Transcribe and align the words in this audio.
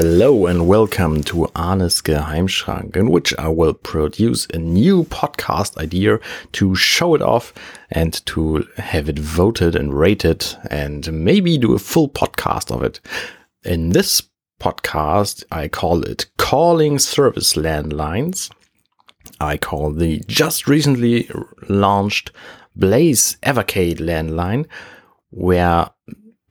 Hello 0.00 0.46
and 0.46 0.68
welcome 0.68 1.24
to 1.24 1.48
Arne's 1.56 2.00
Geheimschrank, 2.00 2.94
in 2.94 3.10
which 3.10 3.34
I 3.36 3.48
will 3.48 3.74
produce 3.74 4.46
a 4.46 4.56
new 4.56 5.02
podcast 5.02 5.76
idea 5.76 6.20
to 6.52 6.76
show 6.76 7.16
it 7.16 7.20
off 7.20 7.52
and 7.90 8.24
to 8.26 8.64
have 8.76 9.08
it 9.08 9.18
voted 9.18 9.74
and 9.74 9.92
rated 9.92 10.46
and 10.70 11.12
maybe 11.12 11.58
do 11.58 11.74
a 11.74 11.80
full 11.80 12.08
podcast 12.08 12.70
of 12.70 12.84
it. 12.84 13.00
In 13.64 13.90
this 13.90 14.22
podcast, 14.60 15.42
I 15.50 15.66
call 15.66 16.04
it 16.04 16.26
Calling 16.36 17.00
Service 17.00 17.54
Landlines. 17.54 18.52
I 19.40 19.56
call 19.56 19.90
the 19.90 20.22
just 20.28 20.68
recently 20.68 21.28
launched 21.68 22.30
Blaze 22.76 23.36
Evercade 23.42 23.98
landline, 23.98 24.66
where 25.30 25.90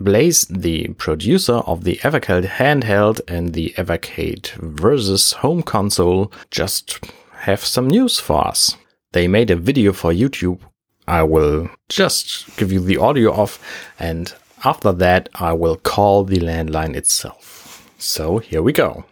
Blaze, 0.00 0.42
the 0.42 0.88
producer 0.94 1.56
of 1.66 1.84
the 1.84 1.96
Evercade 1.96 2.46
handheld 2.46 3.20
and 3.28 3.52
the 3.52 3.74
Evercade 3.76 4.50
versus 4.52 5.32
home 5.32 5.62
console, 5.62 6.32
just 6.50 6.98
have 7.40 7.64
some 7.64 7.88
news 7.88 8.18
for 8.18 8.46
us. 8.46 8.76
They 9.12 9.28
made 9.28 9.50
a 9.50 9.56
video 9.56 9.92
for 9.92 10.12
YouTube. 10.12 10.60
I 11.06 11.24
will 11.24 11.68
just 11.88 12.56
give 12.56 12.72
you 12.72 12.80
the 12.80 12.96
audio 12.96 13.34
of, 13.34 13.58
and 13.98 14.32
after 14.64 14.92
that, 14.92 15.28
I 15.34 15.52
will 15.52 15.76
call 15.76 16.24
the 16.24 16.38
landline 16.38 16.96
itself. 16.96 17.90
So 17.98 18.38
here 18.38 18.62
we 18.62 18.72
go. 18.72 19.04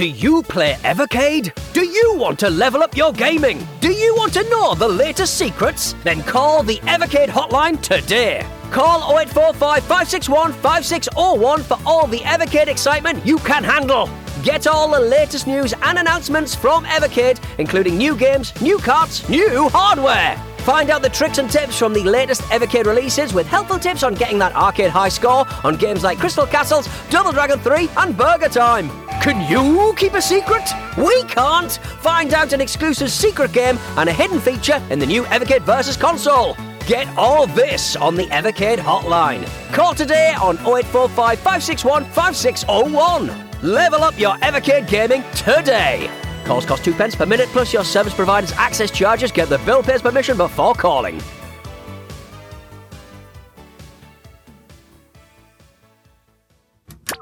Do 0.00 0.06
you 0.06 0.42
play 0.42 0.76
Evercade? 0.76 1.52
Do 1.74 1.84
you 1.84 2.14
want 2.16 2.38
to 2.38 2.48
level 2.48 2.82
up 2.82 2.96
your 2.96 3.12
gaming? 3.12 3.58
Do 3.82 3.92
you 3.92 4.14
want 4.16 4.32
to 4.32 4.42
know 4.44 4.74
the 4.74 4.88
latest 4.88 5.36
secrets? 5.36 5.94
Then 6.04 6.22
call 6.22 6.62
the 6.62 6.78
Evercade 6.86 7.28
hotline 7.28 7.78
today. 7.82 8.46
Call 8.70 9.00
0845 9.12 9.82
561 9.82 10.52
5601 10.54 11.62
for 11.64 11.78
all 11.84 12.06
the 12.06 12.20
Evercade 12.20 12.68
excitement 12.68 13.26
you 13.26 13.36
can 13.40 13.62
handle. 13.62 14.08
Get 14.42 14.66
all 14.66 14.90
the 14.90 15.00
latest 15.00 15.46
news 15.46 15.74
and 15.82 15.98
announcements 15.98 16.54
from 16.54 16.86
Evercade, 16.86 17.38
including 17.58 17.98
new 17.98 18.16
games, 18.16 18.58
new 18.62 18.78
carts, 18.78 19.28
new 19.28 19.68
hardware. 19.68 20.42
Find 20.60 20.88
out 20.88 21.02
the 21.02 21.10
tricks 21.10 21.36
and 21.36 21.50
tips 21.50 21.78
from 21.78 21.92
the 21.92 22.04
latest 22.04 22.40
Evercade 22.44 22.86
releases 22.86 23.34
with 23.34 23.46
helpful 23.46 23.78
tips 23.78 24.02
on 24.02 24.14
getting 24.14 24.38
that 24.38 24.54
arcade 24.54 24.92
high 24.92 25.10
score 25.10 25.44
on 25.62 25.76
games 25.76 26.02
like 26.02 26.18
Crystal 26.18 26.46
Castles, 26.46 26.88
Double 27.10 27.32
Dragon 27.32 27.58
3, 27.58 27.90
and 27.98 28.16
Burger 28.16 28.48
Time. 28.48 28.90
Can 29.20 29.46
you 29.50 29.92
keep 29.98 30.14
a 30.14 30.22
secret? 30.22 30.66
We 30.96 31.22
can't! 31.24 31.72
Find 32.00 32.32
out 32.32 32.54
an 32.54 32.62
exclusive 32.62 33.10
secret 33.10 33.52
game 33.52 33.76
and 33.98 34.08
a 34.08 34.12
hidden 34.12 34.40
feature 34.40 34.82
in 34.88 34.98
the 34.98 35.04
new 35.04 35.24
Evercade 35.24 35.60
Versus 35.60 35.94
console. 35.94 36.56
Get 36.86 37.06
all 37.18 37.46
this 37.46 37.96
on 37.96 38.14
the 38.14 38.24
Evercade 38.28 38.78
hotline. 38.78 39.44
Call 39.74 39.94
today 39.94 40.34
on 40.42 40.56
0845 40.56 41.38
561 41.38 42.04
5601. 42.06 43.50
Level 43.62 44.02
up 44.02 44.18
your 44.18 44.36
Evercade 44.36 44.88
gaming 44.88 45.22
today. 45.34 46.10
Calls 46.46 46.64
cost 46.64 46.82
two 46.82 46.94
pence 46.94 47.14
per 47.14 47.26
minute 47.26 47.48
plus 47.50 47.74
your 47.74 47.84
service 47.84 48.14
provider's 48.14 48.52
access 48.52 48.90
charges. 48.90 49.30
Get 49.30 49.50
the 49.50 49.58
bill 49.58 49.82
pays 49.82 50.00
permission 50.00 50.38
before 50.38 50.72
calling. 50.72 51.20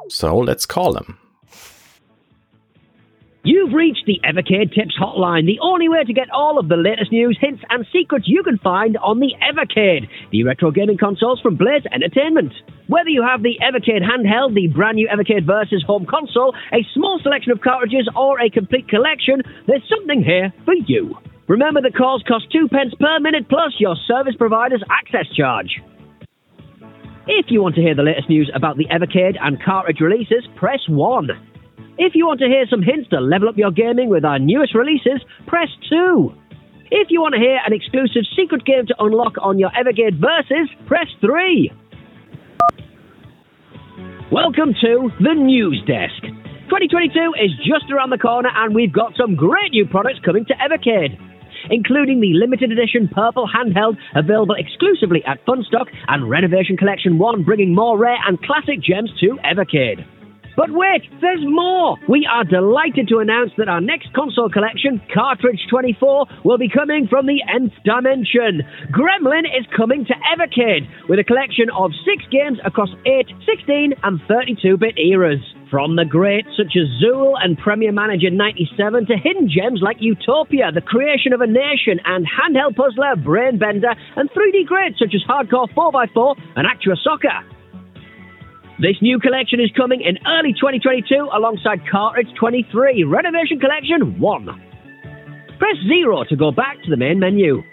So 0.08 0.38
let's 0.38 0.64
call 0.64 0.92
them. 0.92 1.19
You've 3.44 3.72
reached 3.72 4.03
the 4.05 4.19
Evercade 4.27 4.75
Tips 4.75 4.98
Hotline, 4.98 5.47
the 5.47 5.61
only 5.62 5.89
way 5.89 6.03
to 6.03 6.12
get 6.12 6.28
all 6.34 6.58
of 6.58 6.69
the 6.69 6.77
latest 6.77 7.12
news, 7.12 7.39
hints, 7.41 7.62
and 7.70 7.86
secrets 7.92 8.27
you 8.27 8.42
can 8.42 8.58
find 8.58 8.97
on 8.97 9.20
the 9.20 9.31
Evercade, 9.39 10.08
the 10.33 10.42
retro 10.42 10.72
gaming 10.72 10.98
consoles 10.98 11.41
from 11.41 11.55
Blaze 11.55 11.86
Entertainment. 11.92 12.53
Whether 12.89 13.11
you 13.11 13.22
have 13.22 13.44
the 13.44 13.55
Evercade 13.62 14.03
handheld, 14.03 14.55
the 14.55 14.66
brand 14.66 14.97
new 14.97 15.06
Evercade 15.06 15.47
Versus 15.47 15.84
home 15.86 16.05
console, 16.05 16.53
a 16.72 16.83
small 16.94 17.20
selection 17.22 17.53
of 17.53 17.61
cartridges, 17.61 18.11
or 18.16 18.41
a 18.41 18.50
complete 18.50 18.89
collection, 18.89 19.42
there's 19.69 19.86
something 19.89 20.22
here 20.25 20.53
for 20.64 20.75
you. 20.75 21.14
Remember 21.47 21.81
the 21.81 21.94
calls 21.97 22.25
cost 22.26 22.50
two 22.50 22.66
pence 22.66 22.93
per 22.99 23.20
minute 23.20 23.49
plus 23.49 23.72
your 23.78 23.94
service 24.09 24.34
provider's 24.37 24.82
access 24.91 25.31
charge. 25.37 25.81
If 27.28 27.47
you 27.50 27.62
want 27.62 27.76
to 27.76 27.82
hear 27.82 27.94
the 27.94 28.03
latest 28.03 28.28
news 28.28 28.50
about 28.53 28.78
the 28.78 28.87
Evercade 28.87 29.37
and 29.41 29.62
cartridge 29.62 30.00
releases, 30.00 30.44
press 30.56 30.81
1. 30.88 31.28
If 31.98 32.14
you 32.14 32.28
want 32.28 32.38
to 32.38 32.47
hear 32.47 32.62
some 32.70 32.81
hints 32.81 33.10
to 33.10 33.19
level 33.19 33.48
up 33.48 33.59
your 33.59 33.72
gaming 33.72 34.09
with 34.09 34.25
our 34.25 34.38
newest 34.38 34.72
releases, 34.72 35.19
press 35.48 35.66
2. 35.91 36.31
If 36.92 37.10
you 37.10 37.20
want 37.20 37.34
to 37.34 37.41
hear 37.41 37.59
an 37.66 37.72
exclusive 37.75 38.22
secret 38.38 38.64
game 38.64 38.86
to 38.86 38.94
unlock 39.00 39.34
on 39.42 39.59
your 39.59 39.70
Evercade 39.75 40.14
Versus, 40.22 40.70
press 40.87 41.08
3. 41.20 41.72
Welcome 44.31 44.78
to 44.81 45.10
the 45.19 45.34
News 45.34 45.82
Desk. 45.91 46.22
2022 46.70 47.34
is 47.34 47.50
just 47.66 47.91
around 47.91 48.10
the 48.10 48.22
corner 48.22 48.50
and 48.54 48.76
we've 48.76 48.92
got 48.92 49.16
some 49.19 49.34
great 49.34 49.72
new 49.72 49.84
products 49.84 50.20
coming 50.25 50.44
to 50.47 50.54
Evercade. 50.54 51.19
Including 51.69 52.20
the 52.20 52.38
limited 52.38 52.70
edition 52.70 53.10
purple 53.10 53.50
handheld 53.50 53.98
available 54.14 54.54
exclusively 54.54 55.25
at 55.26 55.44
Funstock 55.44 55.91
and 56.06 56.31
Renovation 56.31 56.76
Collection 56.76 57.19
1 57.19 57.42
bringing 57.42 57.75
more 57.75 57.98
rare 57.98 58.19
and 58.25 58.41
classic 58.41 58.81
gems 58.81 59.10
to 59.19 59.37
Evercade. 59.42 60.06
But 60.58 60.74
wait, 60.74 61.06
there's 61.20 61.46
more! 61.46 61.94
We 62.08 62.26
are 62.26 62.42
delighted 62.42 63.06
to 63.14 63.22
announce 63.22 63.52
that 63.58 63.69
our 63.69 63.80
next 63.80 64.12
console 64.12 64.50
collection, 64.50 65.00
Cartridge 65.14 65.62
24, 65.70 66.26
will 66.44 66.58
be 66.58 66.69
coming 66.69 67.06
from 67.06 67.26
the 67.26 67.38
nth 67.46 67.78
dimension. 67.86 68.66
Gremlin 68.91 69.46
is 69.46 69.70
coming 69.70 70.04
to 70.06 70.14
Evercade 70.34 70.82
with 71.08 71.20
a 71.20 71.22
collection 71.22 71.70
of 71.70 71.92
six 72.02 72.26
games 72.34 72.58
across 72.66 72.91
8, 73.06 73.30
16, 73.46 73.94
and 74.02 74.20
32 74.26 74.76
bit 74.78 74.98
eras. 74.98 75.38
From 75.70 75.94
the 75.94 76.04
greats 76.04 76.50
such 76.56 76.75
as 76.75 76.90
Zool 76.98 77.34
and 77.38 77.56
Premier 77.56 77.92
Manager 77.92 78.30
97 78.30 79.06
to 79.06 79.16
hidden 79.16 79.46
gems 79.46 79.78
like 79.80 79.98
Utopia, 80.00 80.72
The 80.75 80.80
Creation 80.80 81.32
of 81.34 81.40
a 81.40 81.46
Nation, 81.46 82.02
and 82.04 82.26
handheld 82.26 82.75
puzzler 82.75 83.14
Brainbender, 83.14 83.94
and 84.16 84.28
3D 84.30 84.66
greats 84.66 84.98
such 84.98 85.14
as 85.14 85.22
Hardcore 85.22 85.70
4x4 85.70 86.34
and 86.56 86.66
Actua 86.66 86.98
Soccer. 87.04 87.57
This 88.81 88.94
new 89.03 89.19
collection 89.19 89.59
is 89.59 89.72
coming 89.77 90.03
in 90.03 90.19
early 90.25 90.53
2022 90.55 91.31
alongside 91.34 91.81
Cartridge 91.91 92.28
23 92.39 93.03
Renovation 93.03 93.59
Collection 93.59 94.21
1. 94.21 94.47
Press 95.59 95.77
0 95.89 96.22
to 96.28 96.37
go 96.37 96.53
back 96.53 96.77
to 96.84 96.91
the 96.91 96.97
main 96.97 97.19
menu. 97.19 97.65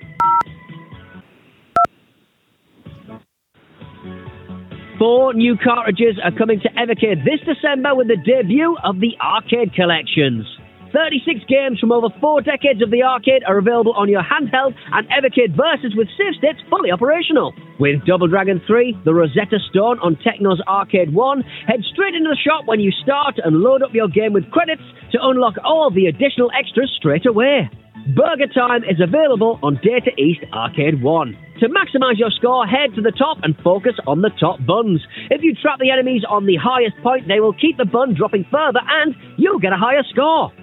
Four 4.98 5.36
new 5.36 5.56
cartridges 5.64 6.18
are 6.24 6.32
coming 6.36 6.60
to 6.62 6.70
Evercade 6.70 7.24
this 7.24 7.40
December 7.46 7.94
with 7.94 8.08
the 8.08 8.18
debut 8.18 8.76
of 8.84 9.00
the 9.00 9.14
Arcade 9.22 9.76
Collections. 9.76 10.48
36 10.96 11.44
games 11.52 11.78
from 11.78 11.92
over 11.92 12.08
four 12.24 12.40
decades 12.40 12.82
of 12.82 12.90
the 12.90 13.04
arcade 13.04 13.44
are 13.44 13.60
available 13.60 13.92
on 14.00 14.08
your 14.08 14.24
handheld 14.24 14.72
and 14.96 15.04
Evercade 15.12 15.52
Versus 15.52 15.92
with 15.92 16.08
save 16.16 16.40
states 16.40 16.64
fully 16.72 16.90
operational. 16.90 17.52
With 17.84 18.08
Double 18.08 18.32
Dragon 18.32 18.64
3, 18.66 19.04
the 19.04 19.14
Rosetta 19.14 19.60
Stone 19.70 20.00
on 20.00 20.16
Technos 20.24 20.64
Arcade 20.64 21.14
1, 21.14 21.42
head 21.68 21.84
straight 21.92 22.16
into 22.16 22.32
the 22.32 22.40
shop 22.40 22.64
when 22.64 22.80
you 22.80 22.96
start 23.04 23.36
and 23.44 23.60
load 23.60 23.84
up 23.84 23.92
your 23.92 24.08
game 24.08 24.32
with 24.32 24.50
credits 24.56 24.88
to 25.12 25.20
unlock 25.20 25.56
all 25.66 25.92
the 25.92 26.08
additional 26.08 26.48
extras 26.58 26.90
straight 26.96 27.26
away. 27.26 27.68
Burger 28.16 28.48
Time 28.56 28.88
is 28.88 29.04
available 29.04 29.60
on 29.64 29.76
Data 29.84 30.16
East 30.16 30.48
Arcade 30.54 31.04
1. 31.04 31.38
To 31.60 31.68
maximize 31.68 32.16
your 32.16 32.32
score, 32.32 32.66
head 32.66 32.96
to 32.96 33.02
the 33.02 33.12
top 33.12 33.44
and 33.44 33.52
focus 33.60 34.00
on 34.08 34.22
the 34.22 34.32
top 34.40 34.64
buns. 34.66 35.04
If 35.30 35.44
you 35.44 35.56
trap 35.60 35.80
the 35.80 35.92
enemies 35.92 36.24
on 36.24 36.46
the 36.46 36.56
highest 36.56 36.96
point, 37.04 37.28
they 37.28 37.42
will 37.42 37.54
keep 37.54 37.76
the 37.76 37.84
bun 37.84 38.16
dropping 38.16 38.46
further 38.48 38.80
and 38.80 39.14
you'll 39.36 39.60
get 39.60 39.74
a 39.74 39.78
higher 39.78 40.04
score. 40.08 40.54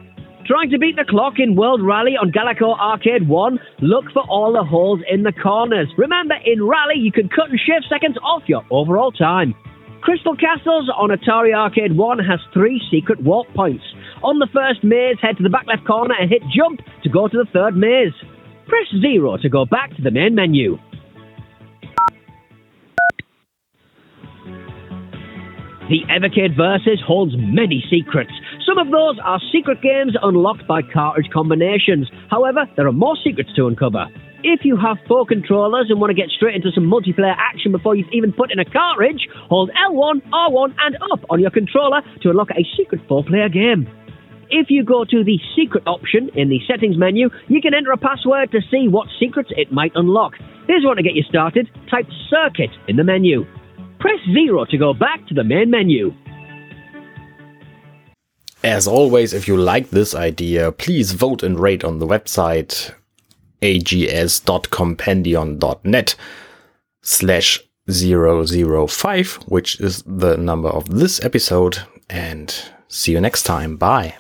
Trying 0.47 0.71
to 0.71 0.79
beat 0.79 0.97
the 0.97 1.05
clock 1.09 1.35
in 1.39 1.55
World 1.55 1.81
Rally 1.87 2.19
on 2.19 2.33
Gaelco 2.33 2.77
Arcade 2.77 3.29
1? 3.29 3.61
Look 3.81 4.11
for 4.13 4.27
all 4.29 4.53
the 4.53 4.65
holes 4.65 4.99
in 5.09 5.23
the 5.23 5.31
corners. 5.31 5.87
Remember, 5.97 6.35
in 6.45 6.67
Rally, 6.67 6.99
you 6.99 7.13
can 7.13 7.29
cut 7.29 7.51
and 7.51 7.61
shave 7.61 7.87
seconds 7.89 8.19
off 8.19 8.43
your 8.49 8.67
overall 8.69 9.13
time. 9.13 9.55
Crystal 10.01 10.35
Castles 10.35 10.91
on 10.99 11.11
Atari 11.11 11.55
Arcade 11.55 11.97
1 11.97 12.19
has 12.19 12.41
three 12.53 12.83
secret 12.91 13.23
warp 13.23 13.47
points. 13.55 13.85
On 14.25 14.41
the 14.41 14.49
first 14.53 14.83
maze, 14.83 15.15
head 15.23 15.37
to 15.37 15.45
the 15.45 15.49
back 15.49 15.67
left 15.69 15.87
corner 15.87 16.15
and 16.19 16.29
hit 16.29 16.43
jump 16.51 16.81
to 17.05 17.09
go 17.09 17.29
to 17.29 17.39
the 17.39 17.47
third 17.53 17.77
maze. 17.77 18.13
Press 18.67 18.89
0 19.01 19.37
to 19.43 19.49
go 19.49 19.65
back 19.65 19.95
to 19.95 20.03
the 20.03 20.11
main 20.11 20.35
menu. 20.35 20.77
The 25.89 26.03
Evercade 26.11 26.57
Versus 26.57 27.01
holds 27.07 27.35
many 27.37 27.85
secrets. 27.91 28.33
Some 28.73 28.87
of 28.87 28.91
those 28.91 29.19
are 29.23 29.39
secret 29.53 29.83
games 29.83 30.17
unlocked 30.23 30.67
by 30.67 30.81
cartridge 30.81 31.29
combinations. 31.31 32.09
However, 32.31 32.65
there 32.75 32.87
are 32.87 32.93
more 32.93 33.19
secrets 33.23 33.51
to 33.57 33.67
uncover. 33.67 34.07
If 34.43 34.65
you 34.65 34.79
have 34.79 34.97
four 35.07 35.27
controllers 35.27 35.89
and 35.91 36.01
want 36.01 36.09
to 36.09 36.15
get 36.15 36.31
straight 36.31 36.55
into 36.55 36.73
some 36.75 36.85
multiplayer 36.85 37.37
action 37.37 37.71
before 37.71 37.97
you've 37.97 38.09
even 38.13 38.33
put 38.33 38.51
in 38.51 38.59
a 38.59 38.65
cartridge, 38.65 39.29
hold 39.51 39.71
L1, 39.77 40.23
R1, 40.25 40.75
and 40.87 40.97
up 41.13 41.21
on 41.29 41.39
your 41.39 41.51
controller 41.51 42.01
to 42.23 42.31
unlock 42.31 42.49
a 42.53 42.65
secret 42.75 43.03
four 43.07 43.23
player 43.23 43.51
game. 43.51 43.87
If 44.49 44.69
you 44.71 44.85
go 44.85 45.05
to 45.05 45.23
the 45.23 45.39
secret 45.55 45.85
option 45.87 46.31
in 46.35 46.49
the 46.49 46.61
settings 46.67 46.97
menu, 46.97 47.29
you 47.49 47.61
can 47.61 47.75
enter 47.75 47.93
a 47.93 47.99
password 47.99 48.53
to 48.53 48.61
see 48.71 48.89
what 48.89 49.07
secrets 49.21 49.51
it 49.55 49.71
might 49.71 49.93
unlock. 49.97 50.33
Here's 50.67 50.83
one 50.83 50.97
to 50.97 51.03
get 51.03 51.13
you 51.13 51.25
started. 51.29 51.69
Type 51.91 52.09
circuit 52.31 52.71
in 52.89 52.97
the 52.97 53.05
menu. 53.05 53.45
press 54.01 54.19
0 54.33 54.65
to 54.71 54.79
go 54.79 54.95
back 54.95 55.29
to 55.29 55.35
the 55.35 55.45
main 55.45 55.69
menu. 55.69 56.15
As 58.65 58.87
always, 58.87 59.33
if 59.33 59.49
you 59.49 59.57
like 59.57 59.91
this 59.91 60.15
idea, 60.15 60.71
please 60.71 61.11
vote 61.13 61.43
and 61.43 61.59
rate 61.59 61.83
on 61.83 61.99
the 61.99 62.07
website 62.07 62.95
ags.compendion.net 63.61 66.15
slash 67.03 67.61
005, 67.91 69.35
which 69.47 69.81
is 69.81 70.05
the 70.07 70.37
number 70.37 70.69
of 70.69 70.89
this 70.91 71.25
episode. 71.25 71.79
And 72.09 72.55
see 72.89 73.11
you 73.13 73.21
next 73.21 73.43
time. 73.43 73.77
Bye. 73.77 74.15